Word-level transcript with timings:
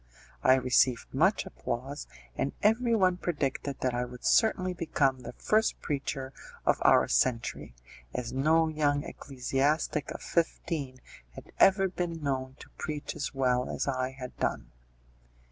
I 0.41 0.55
received 0.55 1.13
much 1.13 1.45
applause, 1.45 2.07
and 2.35 2.53
every 2.63 2.95
one 2.95 3.17
predicted 3.17 3.81
that 3.81 3.93
I 3.93 4.03
would 4.03 4.25
certainly 4.25 4.73
become 4.73 5.19
the 5.19 5.33
first 5.33 5.79
preacher 5.79 6.33
of 6.65 6.79
our 6.81 7.07
century, 7.07 7.75
as 8.11 8.33
no 8.33 8.67
young 8.67 9.03
ecclesiastic 9.03 10.09
of 10.09 10.23
fifteen 10.23 11.01
had 11.35 11.51
ever 11.59 11.87
been 11.87 12.23
known 12.23 12.55
to 12.61 12.69
preach 12.79 13.15
as 13.15 13.35
well 13.35 13.69
as 13.69 13.87
I 13.87 14.09
had 14.17 14.35
done. 14.37 14.71